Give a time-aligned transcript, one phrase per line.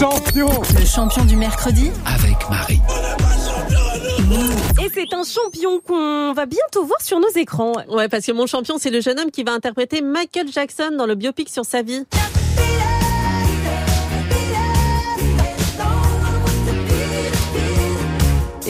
[0.00, 0.48] champion
[0.78, 2.80] Le champion du mercredi avec Marie.
[4.82, 7.74] Et c'est un champion qu'on va bientôt voir sur nos écrans.
[7.86, 11.04] Ouais, parce que mon champion, c'est le jeune homme qui va interpréter Michael Jackson dans
[11.04, 12.06] le biopic sur sa vie.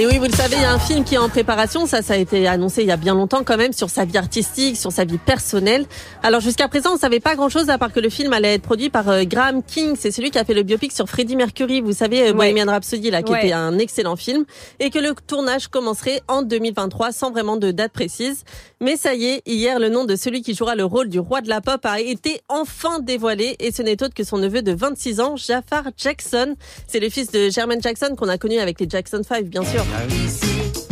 [0.00, 1.84] Et oui, vous le savez, il y a un film qui est en préparation.
[1.86, 4.16] Ça, ça a été annoncé il y a bien longtemps quand même sur sa vie
[4.16, 5.86] artistique, sur sa vie personnelle.
[6.22, 8.90] Alors jusqu'à présent, on savait pas grand-chose à part que le film allait être produit
[8.90, 9.96] par euh, Graham King.
[9.98, 11.80] C'est celui qui a fait le biopic sur Freddie Mercury.
[11.80, 13.46] Vous savez, euh, Bohemian Rhapsody, là, qui Ouais.
[13.46, 14.44] était un excellent film.
[14.78, 18.44] Et que le tournage commencerait en 2023 sans vraiment de date précise.
[18.80, 21.40] Mais ça y est, hier, le nom de celui qui jouera le rôle du roi
[21.40, 23.56] de la pop a été enfin dévoilé.
[23.58, 26.54] Et ce n'est autre que son neveu de 26 ans, Jafar Jackson.
[26.86, 29.84] C'est le fils de Jermaine Jackson qu'on a connu avec les Jackson 5, bien sûr.
[29.90, 30.87] See.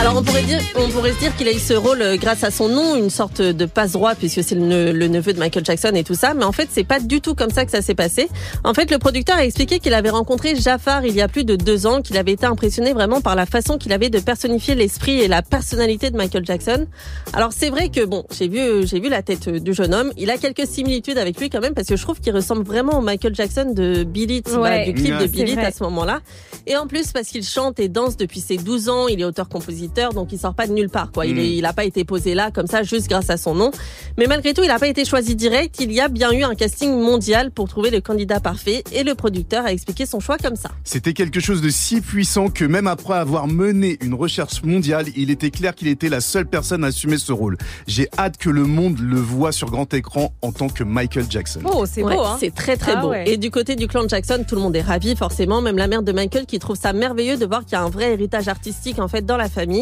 [0.00, 2.44] Alors on pourrait dire, on pourrait se dire qu'il a eu ce rôle euh, grâce
[2.44, 5.64] à son nom, une sorte de passe-droit puisque c'est le, ne- le neveu de Michael
[5.64, 7.82] Jackson et tout ça, mais en fait c'est pas du tout comme ça que ça
[7.82, 8.28] s'est passé.
[8.62, 11.56] En fait le producteur a expliqué qu'il avait rencontré Jafar il y a plus de
[11.56, 15.18] deux ans, qu'il avait été impressionné vraiment par la façon qu'il avait de personnifier l'esprit
[15.20, 16.86] et la personnalité de Michael Jackson.
[17.32, 20.30] Alors c'est vrai que bon, j'ai vu, j'ai vu la tête du jeune homme, il
[20.30, 23.02] a quelques similitudes avec lui quand même parce que je trouve qu'il ressemble vraiment au
[23.02, 26.20] Michael Jackson de Billy, Ouais, voilà, du clip de Billy à ce moment-là.
[26.68, 29.87] Et en plus parce qu'il chante et danse depuis ses 12 ans, il est auteur-compositeur,
[30.14, 31.10] donc il sort pas de nulle part.
[31.12, 31.26] Quoi.
[31.26, 31.38] Il, Mm.
[31.38, 33.70] est, il a pas été posé là comme ça juste grâce à son nom.
[34.16, 35.76] Mais malgré tout, il n'a pas été choisi direct.
[35.80, 39.14] Il y a bien eu un casting mondial pour trouver le candidat parfait et le
[39.14, 40.70] producteur a expliqué son choix comme ça.
[40.84, 45.30] C'était quelque chose de si puissant que même après avoir mené une recherche mondiale, il
[45.30, 47.56] était clair qu'il était la seule personne à assumer ce rôle.
[47.86, 51.60] J'ai hâte que le monde le voit sur grand écran en tant que Michael Jackson.
[51.64, 53.10] Oh, c'est Ouais, beau, hein C'est très très Ah beau.
[53.10, 53.28] ouais.
[53.30, 56.02] Et du côté du clan Jackson, tout le monde est ravi forcément, même la mère
[56.02, 58.98] de Michael qui trouve ça merveilleux de voir qu'il y a un vrai héritage artistique
[58.98, 59.77] en fait dans la famille.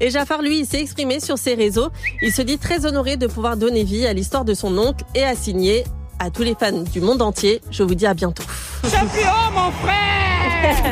[0.00, 1.88] Et Jafar lui, il s'est exprimé sur ses réseaux.
[2.22, 5.24] Il se dit très honoré de pouvoir donner vie à l'histoire de son oncle et
[5.24, 5.84] a signé
[6.18, 7.60] à tous les fans du monde entier.
[7.70, 8.44] Je vous dis à bientôt.